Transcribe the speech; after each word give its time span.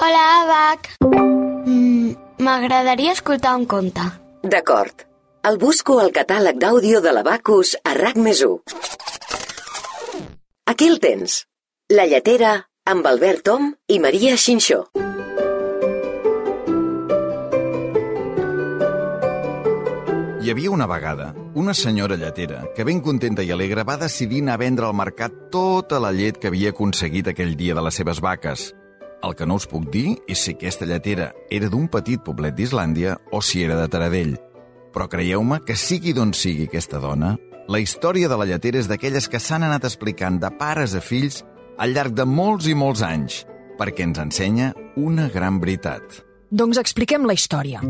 Hola, 0.00 0.24
Abac. 0.42 0.88
Mm, 1.66 2.14
M'agradaria 2.38 3.12
escoltar 3.12 3.56
un 3.56 3.66
conte. 3.66 4.04
D'acord. 4.42 5.04
El 5.44 5.58
busco 5.58 5.98
al 6.00 6.12
catàleg 6.14 6.58
d'àudio 6.62 7.00
de 7.02 7.12
l'Abacus 7.12 7.74
a 7.84 7.94
RAC 7.98 8.16
més 8.16 8.42
1. 8.46 8.60
Aquí 10.72 10.88
el 10.88 10.98
tens. 11.02 11.42
La 11.90 12.06
lletera 12.06 12.54
amb 12.88 13.06
Albert 13.06 13.44
Tom 13.50 13.72
i 13.88 13.98
Maria 13.98 14.36
Xinxó. 14.36 14.84
Hi 20.42 20.50
havia 20.50 20.70
una 20.74 20.88
vegada 20.90 21.32
una 21.54 21.74
senyora 21.74 22.16
lletera 22.16 22.64
que 22.74 22.84
ben 22.84 23.00
contenta 23.04 23.44
i 23.44 23.50
alegre 23.52 23.84
va 23.84 23.98
decidir 24.00 24.40
anar 24.42 24.54
a 24.56 24.62
vendre 24.62 24.86
al 24.88 24.94
mercat 24.96 25.34
tota 25.52 26.00
la 26.00 26.10
llet 26.16 26.38
que 26.40 26.48
havia 26.48 26.72
aconseguit 26.72 27.28
aquell 27.28 27.52
dia 27.60 27.74
de 27.76 27.84
les 27.84 27.94
seves 28.00 28.20
vaques. 28.24 28.72
El 29.22 29.36
que 29.38 29.46
no 29.46 29.54
us 29.60 29.68
puc 29.70 29.86
dir 29.94 30.16
és 30.30 30.40
si 30.42 30.56
aquesta 30.56 30.86
lletera 30.88 31.28
era 31.50 31.68
d'un 31.70 31.86
petit 31.90 32.22
poblet 32.26 32.56
d'Islàndia 32.58 33.14
o 33.30 33.38
si 33.40 33.62
era 33.62 33.76
de 33.78 33.86
Taradell. 33.88 34.34
Però 34.92 35.06
creieu-me 35.08 35.60
que 35.62 35.78
sigui 35.78 36.12
d'on 36.16 36.34
sigui 36.34 36.66
aquesta 36.66 36.98
dona, 37.00 37.36
la 37.70 37.78
història 37.78 38.28
de 38.28 38.36
la 38.36 38.48
lletera 38.50 38.82
és 38.82 38.90
d'aquelles 38.90 39.30
que 39.30 39.40
s'han 39.40 39.62
anat 39.62 39.86
explicant 39.86 40.40
de 40.42 40.50
pares 40.58 40.96
a 40.98 41.00
fills 41.00 41.44
al 41.78 41.94
llarg 41.94 42.18
de 42.18 42.26
molts 42.26 42.66
i 42.66 42.74
molts 42.74 43.04
anys, 43.06 43.44
perquè 43.78 44.08
ens 44.08 44.18
ensenya 44.18 44.72
una 44.98 45.30
gran 45.30 45.62
veritat. 45.62 46.20
Doncs 46.50 46.82
expliquem 46.82 47.24
la 47.24 47.38
història. 47.38 47.80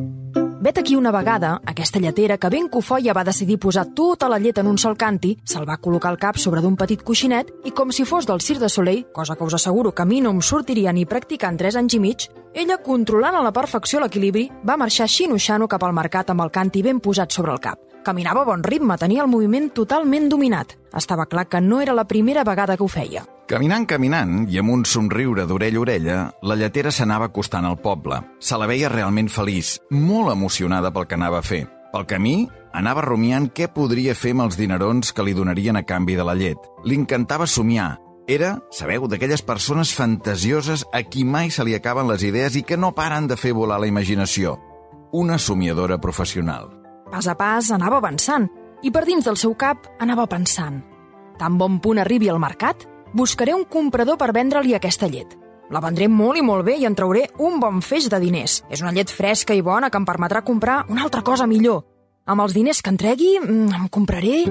Vet 0.62 0.78
aquí 0.78 0.94
una 0.94 1.10
vegada, 1.10 1.60
aquesta 1.66 1.98
lletera 1.98 2.36
que 2.38 2.48
ben 2.48 2.68
cofoia 2.70 3.12
va 3.12 3.24
decidir 3.26 3.56
posar 3.58 3.82
tota 3.98 4.28
la 4.30 4.36
llet 4.38 4.60
en 4.62 4.68
un 4.70 4.76
sol 4.78 4.94
canti, 4.94 5.32
se'l 5.42 5.66
va 5.66 5.74
col·locar 5.82 6.12
el 6.14 6.20
cap 6.22 6.38
sobre 6.38 6.62
d'un 6.62 6.76
petit 6.78 7.02
coixinet 7.02 7.50
i 7.66 7.72
com 7.74 7.90
si 7.90 8.06
fos 8.06 8.28
del 8.30 8.38
Cirque 8.40 8.62
de 8.62 8.68
Soleil, 8.70 9.00
cosa 9.10 9.34
que 9.34 9.42
us 9.42 9.58
asseguro 9.58 9.90
que 9.90 10.02
a 10.02 10.06
mi 10.06 10.20
no 10.20 10.30
em 10.30 10.38
sortiria 10.40 10.92
ni 10.92 11.02
practicant 11.04 11.58
3 11.58 11.80
anys 11.82 11.98
i 11.98 12.00
mig, 12.06 12.28
ella, 12.54 12.78
controlant 12.78 13.34
a 13.34 13.42
la 13.42 13.50
perfecció 13.50 13.98
l'equilibri, 13.98 14.46
va 14.62 14.78
marxar 14.78 15.10
xino-xano 15.10 15.66
cap 15.66 15.82
al 15.82 15.98
mercat 15.98 16.30
amb 16.30 16.46
el 16.46 16.54
canti 16.54 16.86
ben 16.86 17.02
posat 17.02 17.34
sobre 17.34 17.50
el 17.50 17.58
cap. 17.58 17.82
Caminava 18.06 18.46
a 18.46 18.52
bon 18.54 18.62
ritme, 18.62 18.94
tenia 19.02 19.26
el 19.26 19.34
moviment 19.34 19.72
totalment 19.74 20.30
dominat. 20.30 20.78
Estava 20.94 21.26
clar 21.26 21.48
que 21.48 21.60
no 21.60 21.80
era 21.80 21.92
la 21.92 22.06
primera 22.06 22.44
vegada 22.44 22.76
que 22.76 22.86
ho 22.86 22.88
feia. 22.88 23.26
Caminant, 23.52 23.84
caminant, 23.84 24.46
i 24.48 24.56
amb 24.56 24.72
un 24.72 24.82
somriure 24.88 25.42
d'orella 25.44 25.76
a 25.76 25.82
orella, 25.82 26.14
la 26.48 26.54
lletera 26.56 26.88
s'anava 26.88 27.26
acostant 27.28 27.66
al 27.68 27.76
poble. 27.84 28.16
Se 28.40 28.56
la 28.56 28.64
veia 28.64 28.88
realment 28.88 29.26
feliç, 29.28 29.74
molt 29.92 30.32
emocionada 30.32 30.88
pel 30.88 31.04
que 31.04 31.18
anava 31.18 31.42
a 31.42 31.44
fer. 31.44 31.66
Pel 31.92 32.06
camí, 32.08 32.46
anava 32.72 33.02
rumiant 33.04 33.50
què 33.52 33.66
podria 33.68 34.14
fer 34.16 34.32
amb 34.32 34.46
els 34.46 34.56
dinerons 34.56 35.12
que 35.12 35.26
li 35.26 35.34
donarien 35.36 35.76
a 35.76 35.82
canvi 35.84 36.16
de 36.16 36.24
la 36.24 36.32
llet. 36.32 36.56
Li 36.88 36.96
encantava 36.96 37.44
somiar. 37.44 37.98
Era, 38.24 38.54
sabeu, 38.72 39.04
d'aquelles 39.04 39.44
persones 39.44 39.92
fantasioses 39.92 40.86
a 40.88 41.02
qui 41.04 41.26
mai 41.28 41.52
se 41.52 41.66
li 41.68 41.76
acaben 41.76 42.08
les 42.08 42.24
idees 42.24 42.56
i 42.56 42.62
que 42.64 42.78
no 42.80 42.94
paren 42.96 43.28
de 43.28 43.36
fer 43.36 43.52
volar 43.52 43.82
la 43.82 43.90
imaginació. 43.90 44.54
Una 45.12 45.36
somiadora 45.36 46.00
professional. 46.00 46.70
Pas 47.12 47.28
a 47.28 47.36
pas 47.36 47.68
anava 47.68 48.00
avançant 48.00 48.48
i 48.80 48.88
per 48.88 49.04
dins 49.04 49.28
del 49.28 49.36
seu 49.36 49.52
cap 49.52 49.84
anava 50.00 50.24
pensant 50.24 50.80
tan 51.42 51.58
bon 51.58 51.80
punt 51.82 51.98
arribi 51.98 52.28
al 52.30 52.38
mercat, 52.38 52.84
buscaré 53.12 53.54
un 53.54 53.64
comprador 53.64 54.18
per 54.18 54.32
vendre-li 54.32 54.74
aquesta 54.74 55.08
llet. 55.08 55.36
La 55.72 55.80
vendré 55.80 56.08
molt 56.08 56.36
i 56.36 56.44
molt 56.44 56.66
bé 56.66 56.76
i 56.80 56.84
en 56.84 56.94
trauré 56.94 57.28
un 57.40 57.60
bon 57.60 57.80
feix 57.80 58.10
de 58.12 58.20
diners. 58.20 58.60
És 58.68 58.82
una 58.84 58.92
llet 58.92 59.08
fresca 59.10 59.56
i 59.56 59.64
bona 59.64 59.88
que 59.88 60.00
em 60.00 60.08
permetrà 60.08 60.42
comprar 60.44 60.82
una 60.88 61.06
altra 61.06 61.22
cosa 61.24 61.46
millor. 61.46 61.84
Amb 62.26 62.44
els 62.44 62.52
diners 62.54 62.82
que 62.82 62.92
entregui, 62.92 63.38
mm, 63.40 63.74
em 63.80 63.88
compraré... 63.88 64.44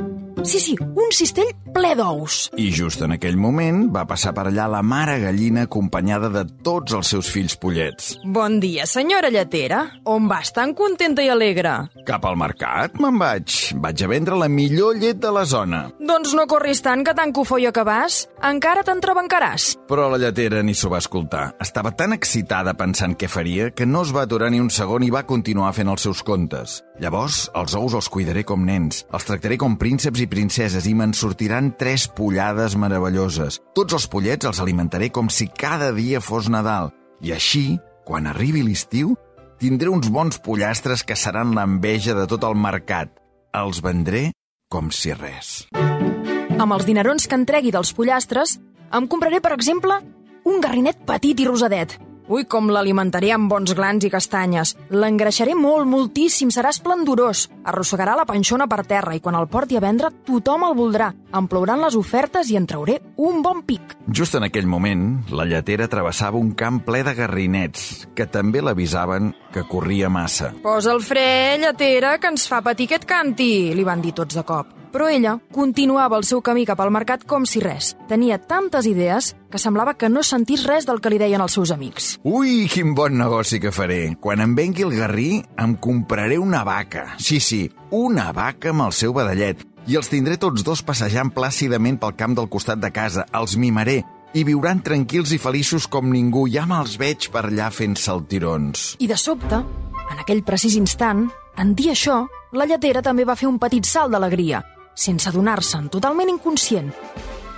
Sí, 0.43 0.59
sí, 0.59 0.75
un 0.79 1.11
cistell 1.13 1.51
ple 1.71 1.91
d'ous. 1.95 2.49
I 2.59 2.69
just 2.73 3.03
en 3.05 3.13
aquell 3.15 3.37
moment 3.39 3.85
va 3.93 4.03
passar 4.09 4.33
per 4.35 4.47
allà 4.49 4.65
la 4.71 4.81
mare 4.81 5.19
gallina 5.21 5.65
acompanyada 5.67 6.31
de 6.33 6.43
tots 6.65 6.95
els 6.97 7.11
seus 7.13 7.29
fills 7.31 7.55
pollets. 7.61 8.15
Bon 8.25 8.59
dia, 8.63 8.87
senyora 8.89 9.29
lletera. 9.31 9.83
On 10.09 10.27
vas 10.31 10.51
tan 10.55 10.73
contenta 10.77 11.23
i 11.23 11.29
alegre? 11.31 11.75
Cap 12.07 12.25
al 12.25 12.39
mercat 12.39 12.97
me'n 13.01 13.19
vaig. 13.21 13.57
Vaig 13.81 14.03
a 14.03 14.09
vendre 14.11 14.39
la 14.39 14.49
millor 14.51 14.97
llet 14.99 15.21
de 15.21 15.31
la 15.31 15.45
zona. 15.45 15.83
Doncs 15.99 16.33
no 16.37 16.47
corris 16.49 16.81
tant, 16.83 17.05
que 17.05 17.15
tan 17.17 17.31
cofoia 17.35 17.71
que 17.71 17.85
vas. 17.87 18.25
Encara 18.41 18.83
t'entrebancaràs. 18.87 19.75
Però 19.87 20.09
la 20.11 20.19
lletera 20.21 20.63
ni 20.65 20.73
s'ho 20.75 20.89
va 20.91 20.99
escoltar. 21.03 21.51
Estava 21.61 21.93
tan 21.95 22.15
excitada 22.17 22.73
pensant 22.77 23.15
què 23.15 23.29
faria 23.29 23.69
que 23.71 23.85
no 23.85 24.01
es 24.07 24.11
va 24.15 24.25
aturar 24.25 24.49
ni 24.51 24.59
un 24.59 24.71
segon 24.73 25.05
i 25.05 25.13
va 25.13 25.27
continuar 25.29 25.71
fent 25.77 25.91
els 25.93 26.07
seus 26.09 26.25
contes. 26.25 26.81
Llavors, 27.01 27.45
els 27.57 27.73
ous 27.77 27.93
els 27.97 28.09
cuidaré 28.13 28.43
com 28.45 28.61
nens, 28.65 29.05
els 29.13 29.25
tractaré 29.25 29.57
com 29.61 29.77
prínceps 29.79 30.20
i 30.21 30.27
princeses 30.29 30.85
i 30.87 30.93
me'n 30.97 31.15
sortiran 31.17 31.71
tres 31.77 32.07
pollades 32.07 32.77
meravelloses. 32.79 33.59
Tots 33.77 33.97
els 33.97 34.07
pollets 34.11 34.47
els 34.47 34.61
alimentaré 34.63 35.09
com 35.09 35.29
si 35.29 35.47
cada 35.49 35.91
dia 35.97 36.21
fos 36.21 36.49
Nadal. 36.49 36.91
I 37.21 37.33
així, 37.35 37.79
quan 38.05 38.29
arribi 38.29 38.63
l'estiu, 38.65 39.15
tindré 39.61 39.89
uns 39.89 40.09
bons 40.09 40.39
pollastres 40.41 41.03
que 41.03 41.17
seran 41.17 41.55
l'enveja 41.57 42.15
de 42.17 42.27
tot 42.29 42.45
el 42.47 42.57
mercat. 42.57 43.13
Els 43.53 43.81
vendré 43.83 44.31
com 44.71 44.93
si 44.95 45.13
res. 45.17 45.67
Amb 45.71 46.77
els 46.77 46.85
dinerons 46.87 47.27
que 47.27 47.37
entregui 47.37 47.73
dels 47.73 47.91
pollastres, 47.97 48.59
em 48.93 49.07
compraré, 49.11 49.41
per 49.41 49.53
exemple, 49.57 49.97
un 50.45 50.61
garrinet 50.63 51.03
petit 51.07 51.39
i 51.39 51.47
rosadet. 51.47 51.97
Ui, 52.31 52.45
com 52.47 52.69
l'alimentaré 52.71 53.33
amb 53.35 53.51
bons 53.51 53.73
glans 53.75 54.05
i 54.07 54.09
castanyes. 54.11 54.71
L'engreixaré 54.95 55.51
molt, 55.51 55.83
moltíssim, 55.91 56.47
serà 56.55 56.71
esplendorós. 56.71 57.49
Arrossegarà 57.67 58.13
la 58.15 58.23
panxona 58.29 58.69
per 58.71 58.85
terra 58.87 59.17
i 59.17 59.19
quan 59.19 59.35
el 59.35 59.49
porti 59.51 59.75
a 59.75 59.83
vendre 59.83 60.13
tothom 60.29 60.63
el 60.69 60.77
voldrà. 60.79 61.09
Em 61.35 61.51
plouran 61.51 61.83
les 61.83 61.99
ofertes 61.99 62.47
i 62.47 62.55
en 62.55 62.69
trauré 62.71 63.01
un 63.19 63.43
bon 63.43 63.65
pic. 63.67 63.97
Just 64.07 64.39
en 64.39 64.47
aquell 64.47 64.69
moment, 64.71 65.25
la 65.35 65.43
lletera 65.43 65.91
travessava 65.91 66.39
un 66.39 66.55
camp 66.55 66.79
ple 66.87 67.03
de 67.03 67.17
garrinets, 67.19 68.07
que 68.15 68.29
també 68.31 68.63
l'avisaven 68.63 69.33
que 69.51 69.67
corria 69.67 70.07
massa. 70.07 70.53
Posa 70.63 70.95
el 70.95 71.03
fre, 71.03 71.57
lletera, 71.59 72.15
que 72.17 72.31
ens 72.31 72.47
fa 72.47 72.63
patir 72.63 72.87
aquest 72.87 73.09
canti, 73.11 73.73
li 73.75 73.83
van 73.83 73.99
dir 73.99 74.15
tots 74.15 74.39
de 74.39 74.47
cop. 74.47 74.77
Però 74.91 75.07
ella 75.07 75.37
continuava 75.55 76.17
el 76.19 76.25
seu 76.27 76.41
camí 76.43 76.65
cap 76.67 76.81
al 76.83 76.91
mercat 76.91 77.23
com 77.27 77.45
si 77.47 77.61
res. 77.63 77.93
Tenia 78.09 78.37
tantes 78.37 78.87
idees 78.89 79.31
que 79.51 79.59
semblava 79.61 79.95
que 79.95 80.09
no 80.11 80.23
sentís 80.23 80.65
res 80.67 80.87
del 80.87 80.99
que 80.99 81.11
li 81.11 81.19
deien 81.21 81.41
els 81.41 81.55
seus 81.55 81.71
amics. 81.71 82.17
Ui, 82.27 82.67
quin 82.71 82.93
bon 82.95 83.15
negoci 83.19 83.61
que 83.63 83.71
faré. 83.71 84.15
Quan 84.19 84.43
em 84.43 84.55
vengui 84.55 84.83
el 84.87 84.95
garrí, 84.97 85.29
em 85.57 85.75
compraré 85.79 86.39
una 86.39 86.65
vaca. 86.67 87.13
Sí, 87.19 87.39
sí, 87.39 87.65
una 87.89 88.31
vaca 88.35 88.75
amb 88.75 88.89
el 88.89 88.95
seu 88.95 89.15
badallet. 89.15 89.63
I 89.87 89.97
els 89.97 90.11
tindré 90.11 90.37
tots 90.37 90.63
dos 90.67 90.83
passejant 90.85 91.31
plàcidament 91.33 91.97
pel 92.01 92.17
camp 92.19 92.35
del 92.37 92.51
costat 92.51 92.83
de 92.83 92.91
casa. 92.93 93.25
Els 93.33 93.55
mimaré 93.57 94.01
i 94.33 94.43
viuran 94.47 94.83
tranquils 94.83 95.31
i 95.35 95.39
feliços 95.41 95.87
com 95.87 96.11
ningú. 96.11 96.45
Ja 96.51 96.67
me'ls 96.67 96.97
veig 96.99 97.31
per 97.31 97.47
allà 97.47 97.71
fent 97.73 97.97
saltirons. 97.99 98.95
I 98.99 99.07
de 99.07 99.17
sobte, 99.19 99.63
en 100.11 100.21
aquell 100.21 100.43
precís 100.47 100.77
instant, 100.79 101.29
en 101.59 101.73
dir 101.75 101.91
això, 101.91 102.25
la 102.55 102.67
lletera 102.67 103.01
també 103.03 103.25
va 103.27 103.37
fer 103.39 103.49
un 103.49 103.57
petit 103.59 103.87
salt 103.87 104.11
d'alegria, 104.13 104.61
sense 104.93 105.29
adonar-se'n, 105.29 105.89
totalment 105.89 106.29
inconscient. 106.29 106.91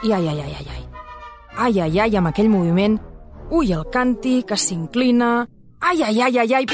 I 0.04 0.14
ai, 0.14 0.28
ai, 0.28 0.40
ai, 0.42 0.56
ai, 0.60 0.68
ai. 0.70 0.84
Ai, 1.56 1.80
ai, 1.80 2.00
ai, 2.00 2.16
amb 2.18 2.32
aquell 2.32 2.50
moviment. 2.50 2.98
Ui, 3.52 3.72
el 3.72 3.86
canti 3.92 4.42
que 4.48 4.58
s'inclina. 4.58 5.46
Ai, 5.80 6.02
ai, 6.02 6.22
ai, 6.22 6.38
ai, 6.40 6.54
ai. 6.54 6.66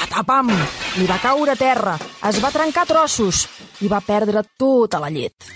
Patapam! 0.00 0.50
Li 0.98 1.06
va 1.06 1.20
caure 1.22 1.54
a 1.54 1.58
terra, 1.58 1.94
es 2.26 2.40
va 2.42 2.50
trencar 2.50 2.82
trossos 2.88 3.44
i 3.80 3.88
va 3.88 4.00
perdre 4.02 4.42
tota 4.58 4.98
la 5.00 5.10
llet. 5.12 5.46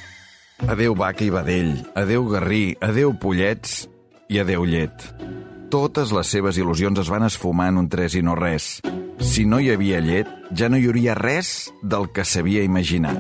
Adeu 0.70 0.94
vaca 0.94 1.24
i 1.26 1.30
vedell, 1.34 1.72
adeu 1.98 2.28
garrí, 2.30 2.76
adeu 2.80 3.12
pollets 3.18 3.88
i 4.30 4.38
adeu 4.38 4.64
llet. 4.64 5.08
Totes 5.74 6.12
les 6.14 6.30
seves 6.30 6.60
il·lusions 6.62 7.02
es 7.02 7.10
van 7.10 7.26
esfumar 7.26 7.72
en 7.72 7.82
un 7.82 7.90
tres 7.90 8.14
i 8.14 8.22
no 8.22 8.36
res. 8.38 8.78
Si 9.18 9.44
no 9.44 9.58
hi 9.58 9.72
havia 9.74 9.98
llet, 10.00 10.30
ja 10.54 10.70
no 10.70 10.78
hi 10.78 10.86
hauria 10.86 11.18
res 11.18 11.72
del 11.82 12.06
que 12.14 12.22
s'havia 12.22 12.62
imaginat. 12.62 13.18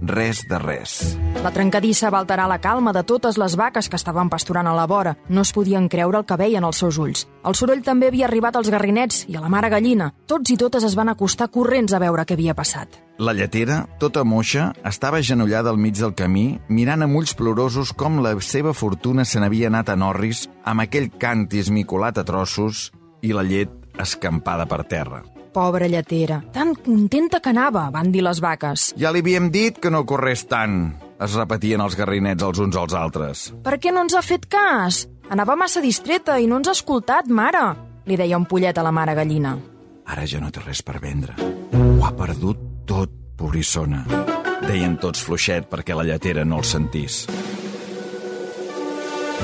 Res 0.00 0.46
de 0.48 0.58
res. 0.58 1.18
La 1.44 1.50
trencadissa 1.52 2.08
va 2.10 2.20
alterar 2.22 2.46
la 2.48 2.60
calma 2.60 2.92
de 2.96 3.02
totes 3.04 3.36
les 3.40 3.56
vaques 3.56 3.88
que 3.88 3.98
estaven 3.98 4.30
pasturant 4.32 4.66
a 4.66 4.74
la 4.74 4.86
vora. 4.86 5.16
No 5.28 5.44
es 5.44 5.52
podien 5.52 5.88
creure 5.92 6.18
el 6.18 6.24
que 6.24 6.38
veien 6.40 6.64
als 6.64 6.80
seus 6.80 6.98
ulls. 6.98 7.26
El 7.44 7.56
soroll 7.56 7.82
també 7.84 8.08
havia 8.08 8.26
arribat 8.28 8.56
als 8.56 8.70
garrinets 8.72 9.24
i 9.28 9.36
a 9.36 9.42
la 9.44 9.50
mare 9.52 9.68
gallina. 9.72 10.10
Tots 10.26 10.52
i 10.52 10.56
totes 10.60 10.84
es 10.88 10.96
van 10.96 11.12
acostar 11.12 11.50
corrents 11.52 11.92
a 11.92 12.00
veure 12.00 12.24
què 12.24 12.36
havia 12.38 12.56
passat. 12.56 13.00
La 13.20 13.34
lletera, 13.36 13.82
tota 14.00 14.24
moixa, 14.24 14.70
estava 14.84 15.20
agenollada 15.20 15.68
al 15.70 15.78
mig 15.78 15.98
del 15.98 16.14
camí, 16.16 16.60
mirant 16.68 17.04
amb 17.04 17.20
ulls 17.20 17.34
plorosos 17.36 17.92
com 17.92 18.22
la 18.24 18.32
seva 18.40 18.72
fortuna 18.72 19.24
se 19.28 19.40
n'havia 19.40 19.68
anat 19.68 19.92
a 19.92 19.96
Norris 19.96 20.46
amb 20.64 20.86
aquell 20.86 21.10
cantis 21.20 21.68
micolat 21.68 22.18
a 22.18 22.24
trossos 22.24 22.88
i 23.20 23.34
la 23.36 23.44
llet 23.44 23.76
escampada 24.00 24.64
per 24.64 24.84
terra. 24.88 25.20
Pobra 25.50 25.88
lletera, 25.90 26.44
tan 26.54 26.76
contenta 26.78 27.40
que 27.42 27.50
anava, 27.50 27.88
van 27.90 28.12
dir 28.14 28.22
les 28.22 28.38
vaques. 28.38 28.92
Ja 29.00 29.10
li 29.10 29.22
havíem 29.24 29.48
dit 29.50 29.80
que 29.82 29.90
no 29.90 30.04
corres 30.06 30.44
tant, 30.46 30.92
es 31.18 31.34
repetien 31.34 31.82
els 31.82 31.96
garrinets 31.98 32.46
els 32.46 32.60
uns 32.62 32.78
als 32.78 32.94
altres. 32.94 33.48
Per 33.64 33.80
què 33.82 33.90
no 33.90 34.04
ens 34.06 34.14
ha 34.14 34.22
fet 34.22 34.46
cas? 34.46 35.08
Anava 35.30 35.58
massa 35.58 35.82
distreta 35.82 36.38
i 36.38 36.46
no 36.46 36.60
ens 36.60 36.70
ha 36.70 36.76
escoltat, 36.78 37.26
mare, 37.26 37.64
li 38.06 38.18
deia 38.18 38.38
un 38.38 38.46
pollet 38.46 38.78
a 38.78 38.86
la 38.86 38.94
mare 38.94 39.16
gallina. 39.18 39.56
Ara 40.10 40.26
ja 40.26 40.38
no 40.42 40.50
té 40.54 40.62
res 40.62 40.82
per 40.86 40.98
vendre. 41.02 41.34
Ho 41.74 42.06
ha 42.06 42.14
perdut 42.14 42.62
tot, 42.86 43.10
pobrissona. 43.38 44.04
Deien 44.66 44.98
tots 45.02 45.22
fluixet 45.24 45.66
perquè 45.70 45.96
la 45.98 46.06
lletera 46.06 46.44
no 46.44 46.62
el 46.62 46.66
sentís. 46.68 47.24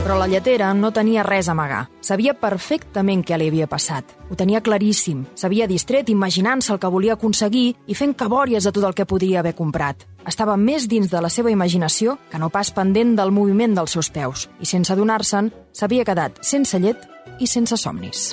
Però 0.02 0.16
la 0.18 0.26
lletera 0.30 0.72
no 0.74 0.92
tenia 0.94 1.24
res 1.26 1.48
a 1.48 1.54
amagar. 1.54 1.86
Sabia 2.00 2.34
perfectament 2.38 3.24
què 3.26 3.38
li 3.38 3.48
havia 3.50 3.66
passat. 3.66 4.12
Ho 4.30 4.36
tenia 4.38 4.60
claríssim. 4.62 5.24
S'havia 5.34 5.66
distret 5.66 6.08
imaginant-se 6.12 6.72
el 6.74 6.80
que 6.82 6.90
volia 6.92 7.16
aconseguir 7.16 7.74
i 7.86 7.94
fent 7.98 8.14
cabòries 8.14 8.64
de 8.64 8.72
tot 8.72 8.84
el 8.86 8.94
que 8.94 9.06
podria 9.06 9.40
haver 9.40 9.56
comprat. 9.58 10.06
Estava 10.26 10.56
més 10.56 10.88
dins 10.88 11.10
de 11.10 11.20
la 11.22 11.30
seva 11.30 11.50
imaginació 11.50 12.18
que 12.30 12.38
no 12.38 12.50
pas 12.50 12.72
pendent 12.74 13.16
del 13.18 13.34
moviment 13.34 13.74
dels 13.74 13.94
seus 13.98 14.10
peus. 14.10 14.48
I 14.60 14.66
sense 14.66 14.92
adonar-se'n, 14.92 15.52
s'havia 15.72 16.06
quedat 16.06 16.42
sense 16.42 16.78
llet 16.78 17.06
i 17.38 17.46
sense 17.46 17.76
somnis. 17.76 18.32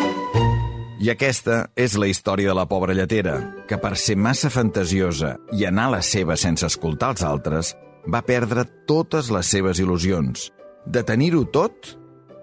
I 1.04 1.10
aquesta 1.12 1.66
és 1.76 1.98
la 2.00 2.08
història 2.08 2.54
de 2.54 2.56
la 2.56 2.68
pobra 2.70 2.94
lletera, 2.96 3.36
que 3.68 3.76
per 3.76 3.98
ser 4.00 4.16
massa 4.16 4.48
fantasiosa 4.54 5.36
i 5.52 5.66
anar 5.68 5.90
a 5.90 5.96
la 5.98 6.02
seva 6.02 6.38
sense 6.40 6.64
escoltar 6.70 7.10
els 7.12 7.24
altres, 7.28 7.74
va 8.08 8.22
perdre 8.24 8.64
totes 8.88 9.28
les 9.34 9.50
seves 9.52 9.82
il·lusions, 9.84 10.48
de 10.86 11.04
tenir-ho 11.04 11.46
tot 11.46 11.96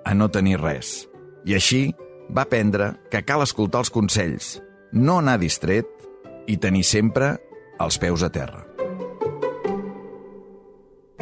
a 0.05 0.15
no 0.15 0.31
tenir 0.33 0.61
res. 0.61 1.09
I 1.45 1.57
així 1.59 1.83
va 2.31 2.47
aprendre 2.47 2.95
que 3.11 3.25
cal 3.27 3.45
escoltar 3.45 3.85
els 3.85 3.93
consells, 3.93 4.59
no 4.93 5.19
anar 5.21 5.39
distret 5.41 5.89
i 6.49 6.57
tenir 6.57 6.85
sempre 6.87 7.37
els 7.81 7.99
peus 8.01 8.23
a 8.23 8.31
terra. 8.33 8.70